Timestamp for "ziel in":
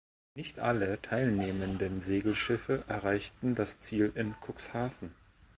3.81-4.33